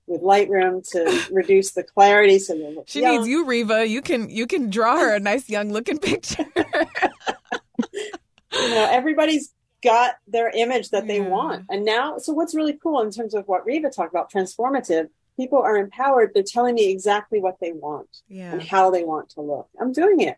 with 0.06 0.22
Lightroom 0.22 0.88
to 0.90 1.32
reduce 1.32 1.72
the 1.72 1.82
clarity 1.82 2.38
so 2.38 2.82
She 2.86 3.00
young. 3.00 3.16
needs 3.16 3.28
you, 3.28 3.46
Riva. 3.46 3.86
You 3.86 4.02
can 4.02 4.28
you 4.28 4.46
can 4.46 4.68
draw 4.68 4.98
her 4.98 5.14
a 5.14 5.20
nice 5.20 5.48
young 5.48 5.72
looking 5.72 5.98
picture. 5.98 6.44
you 6.56 8.10
know, 8.52 8.88
everybody's 8.90 9.52
got 9.82 10.16
their 10.26 10.50
image 10.50 10.90
that 10.90 11.06
they 11.06 11.20
yeah. 11.20 11.28
want. 11.28 11.66
And 11.70 11.84
now, 11.84 12.18
so 12.18 12.32
what's 12.32 12.54
really 12.54 12.78
cool 12.82 13.00
in 13.02 13.10
terms 13.10 13.34
of 13.34 13.46
what 13.46 13.64
Riva 13.64 13.90
talked 13.90 14.12
about, 14.12 14.32
transformative, 14.32 15.08
people 15.36 15.58
are 15.58 15.76
empowered. 15.76 16.32
They're 16.34 16.42
telling 16.42 16.74
me 16.74 16.90
exactly 16.90 17.40
what 17.40 17.58
they 17.60 17.72
want 17.72 18.08
yeah. 18.28 18.52
and 18.52 18.62
how 18.62 18.90
they 18.90 19.04
want 19.04 19.30
to 19.30 19.40
look. 19.40 19.68
I'm 19.80 19.92
doing 19.92 20.20
it 20.20 20.36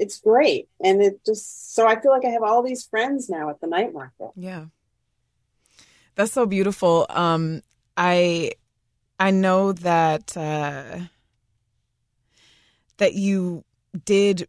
it's 0.00 0.18
great. 0.18 0.68
And 0.82 1.02
it 1.02 1.24
just, 1.26 1.74
so 1.74 1.86
I 1.86 2.00
feel 2.00 2.10
like 2.10 2.24
I 2.24 2.30
have 2.30 2.42
all 2.42 2.62
these 2.62 2.86
friends 2.86 3.28
now 3.28 3.50
at 3.50 3.60
the 3.60 3.66
night 3.66 3.92
market. 3.92 4.30
Yeah. 4.34 4.64
That's 6.14 6.32
so 6.32 6.46
beautiful. 6.46 7.06
Um, 7.10 7.60
I, 7.98 8.52
I 9.18 9.30
know 9.30 9.72
that, 9.72 10.34
uh, 10.36 11.00
that 12.96 13.12
you 13.12 13.62
did 14.06 14.48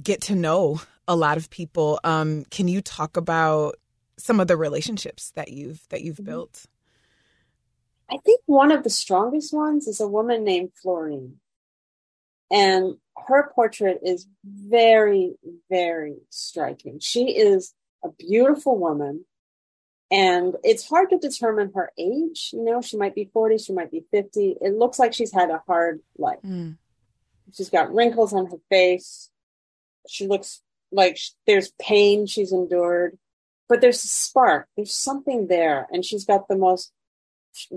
get 0.00 0.22
to 0.22 0.34
know 0.34 0.80
a 1.10 1.16
lot 1.16 1.36
of 1.36 1.50
people. 1.50 1.98
Um, 2.04 2.44
can 2.50 2.68
you 2.68 2.80
talk 2.80 3.16
about 3.16 3.74
some 4.16 4.38
of 4.38 4.46
the 4.46 4.56
relationships 4.56 5.32
that 5.34 5.50
you've 5.50 5.86
that 5.88 6.02
you've 6.02 6.16
mm-hmm. 6.16 6.26
built? 6.26 6.66
I 8.08 8.18
think 8.24 8.40
one 8.46 8.70
of 8.70 8.84
the 8.84 8.90
strongest 8.90 9.52
ones 9.52 9.88
is 9.88 10.00
a 10.00 10.06
woman 10.06 10.44
named 10.44 10.70
Florine. 10.80 11.36
And 12.52 12.94
her 13.28 13.50
portrait 13.54 14.00
is 14.02 14.26
very, 14.44 15.34
very 15.68 16.16
striking. 16.30 16.98
She 17.00 17.36
is 17.36 17.74
a 18.04 18.08
beautiful 18.08 18.78
woman. 18.78 19.24
And 20.12 20.56
it's 20.64 20.88
hard 20.88 21.10
to 21.10 21.18
determine 21.18 21.70
her 21.74 21.92
age. 21.96 22.50
You 22.52 22.64
know, 22.64 22.82
she 22.82 22.96
might 22.96 23.14
be 23.14 23.30
40, 23.32 23.58
she 23.58 23.72
might 23.72 23.92
be 23.92 24.04
50. 24.10 24.56
It 24.60 24.74
looks 24.74 24.98
like 24.98 25.12
she's 25.12 25.32
had 25.32 25.50
a 25.50 25.62
hard 25.66 26.00
life. 26.18 26.40
Mm. 26.44 26.78
She's 27.52 27.70
got 27.70 27.94
wrinkles 27.94 28.32
on 28.32 28.46
her 28.46 28.58
face. 28.68 29.30
She 30.08 30.26
looks 30.26 30.62
like 30.92 31.18
there's 31.46 31.72
pain 31.80 32.26
she's 32.26 32.52
endured, 32.52 33.18
but 33.68 33.80
there's 33.80 34.04
a 34.04 34.08
spark. 34.08 34.68
There's 34.76 34.94
something 34.94 35.46
there. 35.46 35.86
And 35.92 36.04
she's 36.04 36.24
got 36.24 36.48
the 36.48 36.56
most 36.56 36.92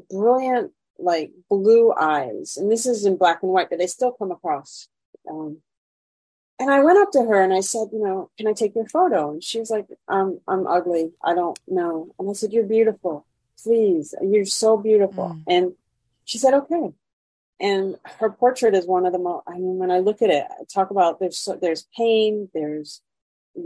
brilliant 0.09 0.71
like 0.99 1.31
blue 1.49 1.91
eyes, 1.91 2.55
and 2.57 2.71
this 2.71 2.85
is 2.85 3.05
in 3.05 3.17
black 3.17 3.41
and 3.41 3.51
white, 3.51 3.69
but 3.69 3.79
they 3.79 3.87
still 3.87 4.11
come 4.11 4.31
across. 4.31 4.87
Um, 5.29 5.57
and 6.59 6.69
I 6.69 6.83
went 6.83 6.99
up 6.99 7.11
to 7.11 7.23
her 7.23 7.41
and 7.41 7.53
I 7.53 7.61
said, 7.61 7.89
you 7.91 7.99
know, 7.99 8.29
can 8.37 8.47
I 8.47 8.53
take 8.53 8.75
your 8.75 8.85
photo? 8.85 9.31
And 9.31 9.43
she 9.43 9.59
was 9.59 9.69
like, 9.69 9.87
um, 10.07 10.39
I'm 10.47 10.67
ugly. 10.67 11.11
I 11.23 11.33
don't 11.33 11.57
know. 11.67 12.13
And 12.19 12.29
I 12.29 12.33
said, 12.33 12.53
you're 12.53 12.63
beautiful. 12.63 13.25
Please, 13.61 14.13
you're 14.21 14.45
so 14.45 14.77
beautiful. 14.77 15.29
Mm. 15.29 15.43
And 15.47 15.73
she 16.25 16.37
said, 16.37 16.53
okay. 16.53 16.93
And 17.63 17.95
her 18.19 18.29
portrait 18.29 18.75
is 18.75 18.85
one 18.85 19.05
of 19.05 19.13
the 19.13 19.19
most. 19.19 19.43
I 19.47 19.53
mean, 19.53 19.77
when 19.77 19.89
I 19.89 19.99
look 19.99 20.21
at 20.21 20.29
it, 20.29 20.43
I 20.51 20.65
talk 20.65 20.91
about 20.91 21.21
there's 21.21 21.37
so, 21.37 21.55
there's 21.55 21.87
pain, 21.95 22.49
there's 22.53 23.01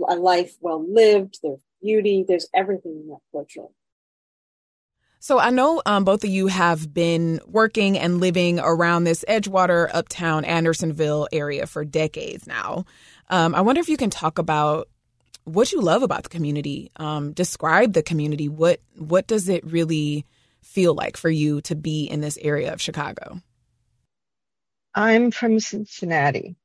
a 0.07 0.15
life 0.15 0.55
well 0.61 0.85
lived, 0.87 1.39
there's 1.41 1.63
beauty, 1.81 2.23
there's 2.25 2.47
everything 2.53 3.01
in 3.01 3.07
that 3.07 3.21
portrait. 3.31 3.71
So 5.19 5.39
I 5.39 5.49
know 5.49 5.81
um, 5.87 6.03
both 6.03 6.23
of 6.23 6.29
you 6.29 6.45
have 6.45 6.93
been 6.93 7.39
working 7.47 7.97
and 7.97 8.21
living 8.21 8.59
around 8.59 9.05
this 9.05 9.25
Edgewater, 9.27 9.89
Uptown, 9.91 10.45
Andersonville 10.45 11.27
area 11.31 11.65
for 11.65 11.83
decades 11.83 12.45
now. 12.45 12.85
Um, 13.31 13.55
I 13.55 13.61
wonder 13.61 13.81
if 13.81 13.89
you 13.89 13.97
can 13.97 14.11
talk 14.11 14.37
about 14.37 14.89
what 15.43 15.71
you 15.71 15.81
love 15.81 16.03
about 16.03 16.21
the 16.21 16.29
community. 16.29 16.91
Um, 16.97 17.31
describe 17.31 17.93
the 17.93 18.03
community. 18.03 18.47
What 18.47 18.79
what 18.95 19.25
does 19.25 19.49
it 19.49 19.65
really 19.65 20.23
feel 20.61 20.93
like 20.93 21.17
for 21.17 21.31
you 21.31 21.61
to 21.61 21.75
be 21.75 22.05
in 22.05 22.21
this 22.21 22.37
area 22.39 22.71
of 22.71 22.79
Chicago? 22.79 23.41
I'm 24.97 25.29
from 25.29 25.59
Cincinnati, 25.59 26.55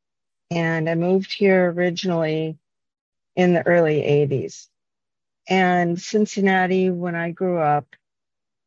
and 0.51 0.89
I 0.89 0.95
moved 0.95 1.35
here 1.35 1.71
originally 1.71 2.57
in 3.37 3.53
the 3.53 3.67
early 3.67 4.01
80s. 4.01 4.69
And 5.51 6.01
Cincinnati, 6.01 6.89
when 6.89 7.15
I 7.15 7.33
grew 7.33 7.59
up, 7.59 7.95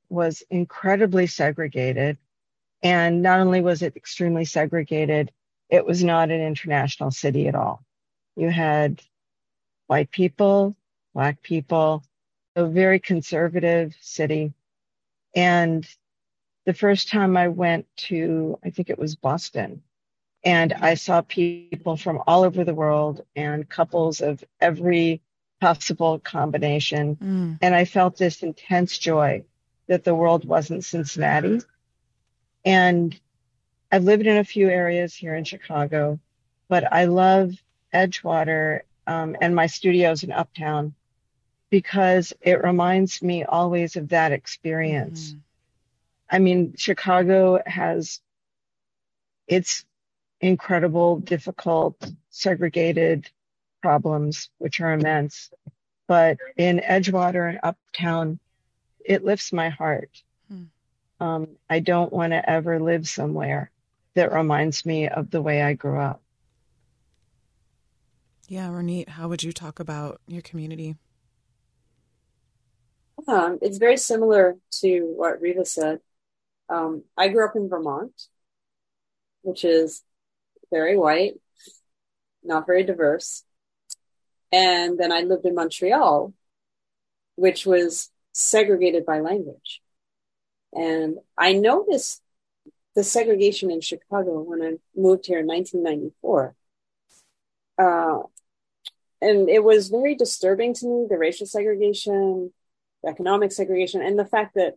was 0.08 0.44
incredibly 0.52 1.26
segregated. 1.26 2.20
And 2.84 3.24
not 3.24 3.40
only 3.40 3.62
was 3.62 3.82
it 3.82 3.96
extremely 3.96 4.46
segregated, 4.46 5.32
it 5.72 5.84
was 5.84 6.04
not 6.04 6.30
an 6.30 6.42
international 6.42 7.10
city 7.10 7.48
at 7.48 7.56
all. 7.56 7.84
You 8.36 8.52
had 8.52 9.02
white 9.88 10.12
people, 10.12 10.76
black 11.16 11.42
people, 11.42 12.04
a 12.56 12.68
very 12.68 13.00
conservative 13.00 13.96
city. 14.00 14.54
And 15.36 15.90
the 16.66 16.74
first 16.74 17.10
time 17.10 17.38
I 17.38 17.48
went 17.48 17.88
to, 17.98 18.60
I 18.64 18.72
think 18.72 18.90
it 18.90 19.00
was 19.00 19.16
Boston, 19.16 19.84
and 20.44 20.74
I 20.74 20.96
saw 20.96 21.22
people 21.22 21.98
from 21.98 22.22
all 22.28 22.44
over 22.44 22.64
the 22.64 22.74
world 22.74 23.26
and 23.36 23.68
couples 23.68 24.22
of 24.22 24.44
every 24.62 25.22
possible 25.60 26.20
combination. 26.20 27.16
Mm. 27.16 27.58
And 27.62 27.74
I 27.74 27.86
felt 27.86 28.18
this 28.18 28.44
intense 28.44 28.98
joy 28.98 29.46
that 29.88 30.04
the 30.04 30.14
world 30.14 30.46
wasn't 30.46 30.86
Cincinnati. 30.86 31.62
And 32.64 33.20
I've 33.92 34.04
lived 34.04 34.28
in 34.28 34.38
a 34.38 34.44
few 34.44 34.70
areas 34.70 35.16
here 35.16 35.36
in 35.36 35.44
Chicago, 35.44 36.20
but 36.68 36.92
I 36.92 37.06
love 37.06 37.54
Edgewater 37.94 38.82
um, 39.08 39.36
and 39.42 39.56
my 39.56 39.68
studios 39.68 40.24
in 40.24 40.32
Uptown 40.32 40.94
because 41.70 42.34
it 42.42 42.64
reminds 42.64 43.22
me 43.22 43.44
always 43.44 43.96
of 43.96 44.10
that 44.10 44.32
experience. 44.32 45.30
Mm-hmm. 45.30 45.40
I 46.30 46.40
mean, 46.40 46.74
Chicago 46.78 47.60
has 47.66 48.20
its 49.48 49.86
incredible, 50.42 51.20
difficult, 51.20 51.96
segregated 52.30 53.30
problems, 53.82 54.50
which 54.58 54.82
are 54.82 54.94
immense. 54.94 55.52
But 56.08 56.38
in 56.58 56.80
Edgewater 56.80 57.50
and 57.50 57.60
Uptown, 57.64 58.40
it 59.04 59.24
lifts 59.24 59.54
my 59.54 59.70
heart. 59.70 60.10
Hmm. 60.50 60.64
Um, 61.20 61.48
I 61.70 61.80
don't 61.80 62.12
want 62.12 62.34
to 62.34 62.48
ever 62.50 62.80
live 62.80 63.08
somewhere 63.08 63.72
that 64.16 64.34
reminds 64.34 64.86
me 64.86 65.08
of 65.08 65.30
the 65.30 65.42
way 65.42 65.62
I 65.62 65.74
grew 65.74 66.00
up. 66.00 66.22
Yeah, 68.48 68.70
Ronit, 68.70 69.10
how 69.10 69.28
would 69.28 69.44
you 69.44 69.52
talk 69.52 69.80
about 69.80 70.22
your 70.28 70.42
community? 70.42 70.96
Um, 73.28 73.58
it's 73.62 73.78
very 73.78 73.98
similar 73.98 74.58
to 74.82 75.14
what 75.16 75.42
Riva 75.42 75.66
said. 75.66 76.00
Um, 76.70 77.04
I 77.18 77.28
grew 77.28 77.46
up 77.46 77.56
in 77.56 77.70
Vermont, 77.70 78.14
which 79.42 79.64
is 79.64 80.02
very 80.72 80.98
white, 80.98 81.36
not 82.44 82.66
very 82.66 82.84
diverse. 82.84 83.44
And 84.52 84.98
then 84.98 85.12
I 85.12 85.22
lived 85.22 85.46
in 85.46 85.56
Montreal, 85.56 86.34
which 87.36 87.66
was 87.66 88.10
segregated 88.32 89.06
by 89.06 89.20
language. 89.20 89.82
And 90.74 91.18
I 91.38 91.54
noticed 91.54 92.22
the 92.96 93.04
segregation 93.04 93.72
in 93.72 93.82
Chicago 93.82 94.42
when 94.42 94.62
I 94.62 94.74
moved 94.96 95.26
here 95.26 95.40
in 95.40 95.48
1994. 95.48 96.56
Uh, 97.78 98.20
and 99.22 99.50
it 99.50 99.64
was 99.64 99.90
very 99.90 100.16
disturbing 100.16 100.74
to 100.76 100.86
me 100.86 101.08
the 101.10 101.18
racial 101.18 101.46
segregation, 101.46 102.54
the 103.04 103.10
economic 103.10 103.52
segregation, 103.52 104.02
and 104.02 104.18
the 104.18 104.26
fact 104.26 104.56
that 104.56 104.76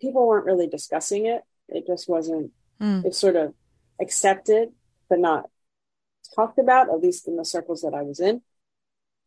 people 0.00 0.26
weren't 0.26 0.46
really 0.46 0.68
discussing 0.68 1.26
it. 1.26 1.42
It 1.68 1.86
just 1.86 2.08
wasn't, 2.08 2.52
mm. 2.80 3.04
it's 3.04 3.18
sort 3.18 3.36
of 3.36 3.54
accepted, 4.00 4.70
but 5.08 5.18
not 5.18 5.46
talked 6.34 6.58
about, 6.58 6.88
at 6.88 7.00
least 7.00 7.28
in 7.28 7.36
the 7.36 7.44
circles 7.44 7.82
that 7.82 7.94
I 7.94 8.02
was 8.02 8.20
in. 8.20 8.42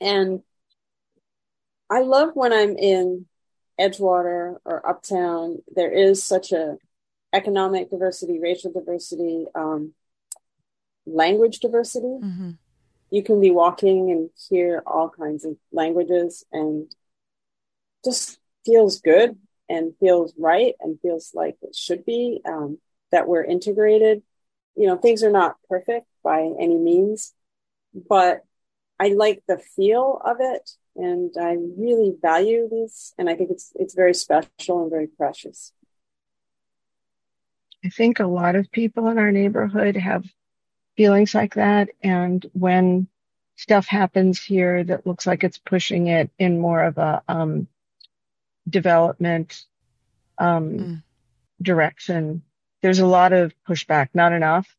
And 0.01 0.41
I 1.89 2.01
love 2.01 2.31
when 2.33 2.51
I'm 2.51 2.75
in 2.77 3.25
Edgewater 3.79 4.57
or 4.65 4.87
Uptown, 4.87 5.61
there 5.73 5.91
is 5.91 6.23
such 6.23 6.51
a 6.51 6.77
economic 7.33 7.89
diversity, 7.89 8.39
racial 8.39 8.71
diversity, 8.71 9.45
um, 9.53 9.93
language 11.05 11.59
diversity. 11.59 12.07
Mm-hmm. 12.07 12.51
You 13.11 13.23
can 13.23 13.39
be 13.39 13.51
walking 13.51 14.11
and 14.11 14.29
hear 14.49 14.81
all 14.85 15.09
kinds 15.09 15.45
of 15.45 15.57
languages 15.71 16.43
and 16.51 16.91
just 18.03 18.39
feels 18.65 18.99
good 18.99 19.37
and 19.69 19.93
feels 19.99 20.33
right 20.37 20.75
and 20.79 20.99
feels 21.01 21.31
like 21.33 21.57
it 21.61 21.75
should 21.75 22.05
be 22.05 22.41
um, 22.45 22.77
that 23.11 23.27
we're 23.27 23.43
integrated. 23.43 24.21
You 24.75 24.87
know, 24.87 24.97
things 24.97 25.23
are 25.23 25.31
not 25.31 25.55
perfect 25.69 26.07
by 26.23 26.49
any 26.59 26.77
means, 26.77 27.33
but 27.93 28.43
I 28.99 29.09
like 29.09 29.43
the 29.47 29.57
feel 29.57 30.21
of 30.23 30.37
it 30.39 30.71
and 30.95 31.33
I 31.39 31.57
really 31.77 32.13
value 32.21 32.69
this 32.69 33.13
and 33.17 33.29
I 33.29 33.35
think 33.35 33.51
it's 33.51 33.71
it's 33.75 33.93
very 33.93 34.13
special 34.13 34.81
and 34.81 34.89
very 34.89 35.07
precious. 35.07 35.73
I 37.83 37.89
think 37.89 38.19
a 38.19 38.25
lot 38.25 38.55
of 38.55 38.71
people 38.71 39.09
in 39.09 39.17
our 39.17 39.31
neighborhood 39.31 39.95
have 39.95 40.25
feelings 40.97 41.35
like 41.35 41.55
that 41.55 41.89
and 42.01 42.45
when 42.53 43.07
stuff 43.57 43.87
happens 43.87 44.41
here 44.41 44.83
that 44.83 45.05
looks 45.05 45.27
like 45.27 45.43
it's 45.43 45.57
pushing 45.57 46.07
it 46.07 46.29
in 46.39 46.59
more 46.59 46.83
of 46.83 46.97
a 46.97 47.21
um, 47.27 47.67
development 48.69 49.63
um, 50.37 50.69
mm. 50.71 51.03
direction 51.61 52.41
there's 52.81 52.99
a 52.99 53.05
lot 53.05 53.33
of 53.33 53.53
pushback 53.67 54.09
not 54.13 54.31
enough 54.31 54.75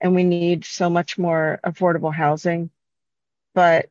and 0.00 0.14
we 0.14 0.24
need 0.24 0.64
so 0.64 0.90
much 0.90 1.16
more 1.16 1.60
affordable 1.64 2.12
housing. 2.12 2.68
But 3.54 3.88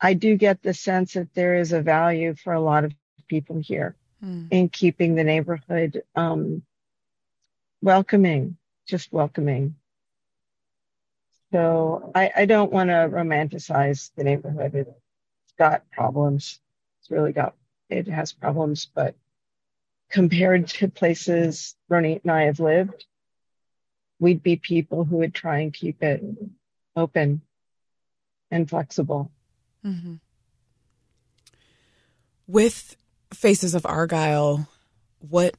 I 0.00 0.14
do 0.14 0.36
get 0.36 0.62
the 0.62 0.74
sense 0.74 1.14
that 1.14 1.32
there 1.34 1.56
is 1.56 1.72
a 1.72 1.80
value 1.80 2.34
for 2.34 2.52
a 2.52 2.60
lot 2.60 2.84
of 2.84 2.92
people 3.28 3.58
here 3.58 3.96
mm. 4.22 4.48
in 4.50 4.68
keeping 4.68 5.14
the 5.14 5.24
neighborhood 5.24 6.02
um, 6.14 6.62
welcoming, 7.80 8.58
just 8.86 9.12
welcoming. 9.12 9.76
So 11.52 12.10
I, 12.14 12.30
I 12.36 12.44
don't 12.44 12.72
want 12.72 12.90
to 12.90 13.08
romanticize 13.08 14.10
the 14.16 14.24
neighborhood. 14.24 14.74
It's 14.74 15.54
got 15.58 15.90
problems. 15.90 16.60
It's 17.00 17.10
really 17.10 17.32
got, 17.32 17.54
it 17.92 18.08
has 18.08 18.32
problems, 18.32 18.88
but 18.94 19.14
compared 20.10 20.68
to 20.68 20.88
places 20.88 21.74
Ronit 21.90 22.22
and 22.22 22.30
I 22.30 22.42
have 22.44 22.60
lived, 22.60 23.04
we'd 24.18 24.42
be 24.42 24.56
people 24.56 25.04
who 25.04 25.16
would 25.18 25.34
try 25.34 25.60
and 25.60 25.72
keep 25.72 26.02
it 26.02 26.22
open 26.94 27.42
and 28.50 28.68
flexible. 28.68 29.30
Mm-hmm. 29.84 30.14
With 32.46 32.96
Faces 33.32 33.74
of 33.74 33.86
Argyle, 33.86 34.68
what 35.18 35.54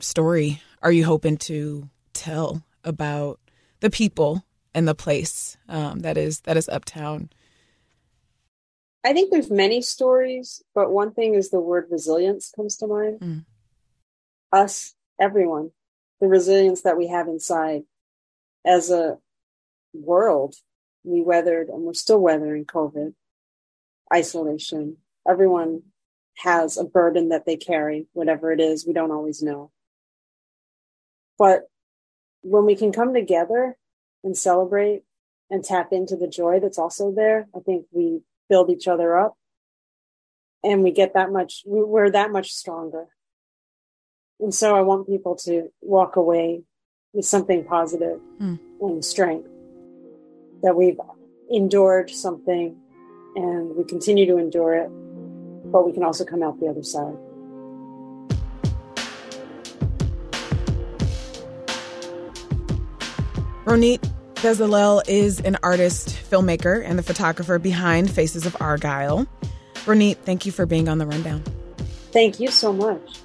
story 0.00 0.60
are 0.82 0.92
you 0.92 1.04
hoping 1.04 1.36
to 1.36 1.88
tell 2.12 2.64
about 2.84 3.38
the 3.80 3.90
people 3.90 4.44
and 4.74 4.86
the 4.86 4.94
place 4.94 5.56
um, 5.68 6.00
that 6.00 6.16
is 6.16 6.40
that 6.40 6.56
is 6.56 6.68
Uptown? 6.68 7.30
I 9.08 9.14
think 9.14 9.30
there's 9.30 9.50
many 9.50 9.80
stories, 9.80 10.62
but 10.74 10.92
one 10.92 11.12
thing 11.12 11.34
is 11.34 11.48
the 11.48 11.62
word 11.62 11.86
resilience 11.90 12.52
comes 12.54 12.76
to 12.76 12.86
mind. 12.86 13.20
Mm. 13.20 13.44
Us, 14.52 14.94
everyone, 15.18 15.70
the 16.20 16.26
resilience 16.28 16.82
that 16.82 16.98
we 16.98 17.06
have 17.06 17.26
inside 17.26 17.84
as 18.66 18.90
a 18.90 19.16
world. 19.94 20.56
We 21.04 21.22
weathered 21.22 21.68
and 21.68 21.84
we're 21.84 21.94
still 21.94 22.18
weathering 22.18 22.66
COVID, 22.66 23.14
isolation. 24.12 24.98
Everyone 25.26 25.84
has 26.36 26.76
a 26.76 26.84
burden 26.84 27.30
that 27.30 27.46
they 27.46 27.56
carry, 27.56 28.08
whatever 28.12 28.52
it 28.52 28.60
is. 28.60 28.86
We 28.86 28.92
don't 28.92 29.10
always 29.10 29.42
know. 29.42 29.70
But 31.38 31.62
when 32.42 32.66
we 32.66 32.76
can 32.76 32.92
come 32.92 33.14
together 33.14 33.78
and 34.22 34.36
celebrate 34.36 35.04
and 35.48 35.64
tap 35.64 35.94
into 35.94 36.14
the 36.14 36.28
joy 36.28 36.60
that's 36.60 36.78
also 36.78 37.10
there, 37.10 37.48
I 37.56 37.60
think 37.60 37.86
we 37.90 38.20
build 38.48 38.70
each 38.70 38.88
other 38.88 39.18
up 39.18 39.36
and 40.64 40.82
we 40.82 40.90
get 40.90 41.14
that 41.14 41.30
much, 41.30 41.62
we're 41.66 42.10
that 42.10 42.32
much 42.32 42.52
stronger. 42.52 43.06
And 44.40 44.54
so 44.54 44.76
I 44.76 44.82
want 44.82 45.08
people 45.08 45.36
to 45.44 45.68
walk 45.80 46.16
away 46.16 46.62
with 47.12 47.24
something 47.24 47.64
positive 47.64 48.20
mm. 48.40 48.58
and 48.80 49.04
strength 49.04 49.48
that 50.62 50.76
we've 50.76 50.98
endured 51.50 52.10
something 52.10 52.76
and 53.34 53.76
we 53.76 53.84
continue 53.84 54.26
to 54.26 54.36
endure 54.36 54.74
it, 54.74 54.88
but 55.70 55.86
we 55.86 55.92
can 55.92 56.02
also 56.02 56.24
come 56.24 56.42
out 56.42 56.58
the 56.60 56.66
other 56.66 56.82
side. 56.82 57.16
Ronit 63.64 64.02
Bezalel 64.38 65.02
is 65.08 65.40
an 65.40 65.58
artist, 65.64 66.10
filmmaker, 66.10 66.84
and 66.84 66.96
the 66.96 67.02
photographer 67.02 67.58
behind 67.58 68.08
Faces 68.08 68.46
of 68.46 68.56
Argyle. 68.60 69.26
Ronit, 69.84 70.18
thank 70.18 70.46
you 70.46 70.52
for 70.52 70.64
being 70.64 70.88
on 70.88 70.98
the 70.98 71.06
rundown. 71.06 71.42
Thank 72.12 72.38
you 72.38 72.48
so 72.52 72.72
much. 72.72 73.18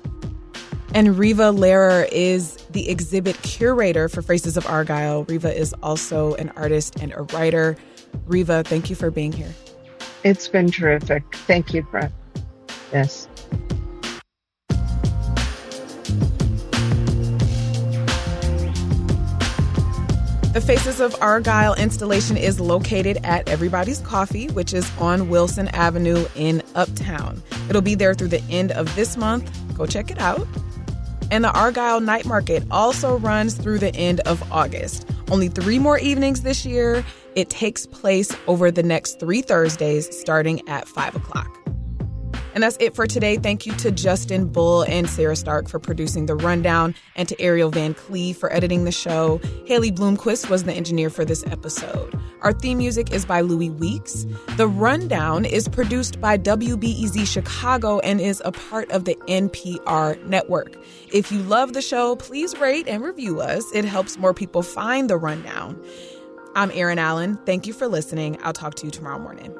And 0.95 1.19
Riva 1.19 1.51
Lehrer 1.51 2.09
is 2.11 2.55
the 2.71 2.89
exhibit 2.89 3.39
curator 3.43 4.09
for 4.09 4.23
Faces 4.23 4.57
of 4.57 4.65
Argyle. 4.65 5.23
Riva 5.25 5.55
is 5.55 5.71
also 5.83 6.33
an 6.35 6.51
artist 6.55 6.99
and 6.99 7.13
a 7.13 7.21
writer. 7.21 7.77
Riva, 8.25 8.63
thank 8.63 8.89
you 8.89 8.95
for 8.95 9.11
being 9.11 9.31
here. 9.31 9.53
It's 10.23 10.47
been 10.47 10.71
terrific. 10.71 11.23
Thank 11.45 11.75
you, 11.75 11.83
Brett. 11.83 12.11
Yes. 12.91 13.27
The 20.53 20.61
Faces 20.61 20.99
of 20.99 21.15
Argyle 21.19 21.73
installation 21.73 22.37
is 22.37 22.59
located 22.59 23.17
at 23.23 23.49
Everybody's 23.49 24.01
Coffee, 24.01 24.49
which 24.49 24.71
is 24.71 24.87
on 24.99 25.27
Wilson 25.27 25.67
Avenue 25.69 26.27
in 26.35 26.61
Uptown. 26.75 27.41
It'll 27.69 27.81
be 27.81 27.95
there 27.95 28.13
through 28.13 28.27
the 28.27 28.43
end 28.51 28.71
of 28.71 28.95
this 28.95 29.17
month. 29.17 29.49
Go 29.75 29.87
check 29.87 30.11
it 30.11 30.19
out. 30.19 30.47
And 31.31 31.43
the 31.43 31.51
Argyle 31.51 32.01
Night 32.01 32.27
Market 32.27 32.63
also 32.69 33.17
runs 33.17 33.55
through 33.55 33.79
the 33.79 33.95
end 33.95 34.19
of 34.27 34.43
August. 34.51 35.09
Only 35.31 35.47
three 35.47 35.79
more 35.79 35.97
evenings 35.97 36.43
this 36.43 36.67
year. 36.67 37.03
It 37.33 37.49
takes 37.49 37.87
place 37.87 38.37
over 38.45 38.69
the 38.69 38.83
next 38.83 39.19
three 39.19 39.41
Thursdays 39.41 40.15
starting 40.15 40.61
at 40.69 40.87
5 40.87 41.15
o'clock. 41.15 41.62
And 42.53 42.63
that's 42.63 42.77
it 42.79 42.95
for 42.95 43.07
today. 43.07 43.37
Thank 43.37 43.65
you 43.65 43.73
to 43.73 43.91
Justin 43.91 44.47
Bull 44.47 44.83
and 44.83 45.09
Sarah 45.09 45.35
Stark 45.35 45.67
for 45.67 45.79
producing 45.79 46.27
the 46.27 46.35
rundown, 46.35 46.95
and 47.15 47.27
to 47.27 47.41
Ariel 47.41 47.71
Van 47.71 47.93
Cleave 47.93 48.37
for 48.37 48.51
editing 48.53 48.85
the 48.85 48.91
show. 48.91 49.41
Haley 49.65 49.91
Bloomquist 49.91 50.49
was 50.49 50.63
the 50.63 50.73
engineer 50.73 51.09
for 51.09 51.25
this 51.25 51.43
episode. 51.47 52.19
Our 52.41 52.53
theme 52.53 52.77
music 52.77 53.11
is 53.11 53.25
by 53.25 53.41
Louis 53.41 53.69
Weeks. 53.69 54.25
The 54.57 54.67
rundown 54.67 55.45
is 55.45 55.67
produced 55.67 56.21
by 56.21 56.37
WBEZ 56.37 57.25
Chicago 57.25 57.99
and 57.99 58.21
is 58.21 58.41
a 58.45 58.51
part 58.51 58.91
of 58.91 59.05
the 59.05 59.15
NPR 59.27 60.23
network. 60.25 60.75
If 61.11 61.31
you 61.31 61.39
love 61.43 61.73
the 61.73 61.81
show, 61.81 62.15
please 62.17 62.57
rate 62.57 62.87
and 62.87 63.03
review 63.03 63.41
us. 63.41 63.63
It 63.73 63.85
helps 63.85 64.17
more 64.17 64.33
people 64.33 64.61
find 64.61 65.09
the 65.09 65.17
rundown. 65.17 65.81
I'm 66.55 66.69
Erin 66.71 66.99
Allen. 66.99 67.39
Thank 67.45 67.65
you 67.65 67.73
for 67.73 67.87
listening. 67.87 68.37
I'll 68.43 68.53
talk 68.53 68.75
to 68.75 68.85
you 68.85 68.91
tomorrow 68.91 69.19
morning. 69.19 69.55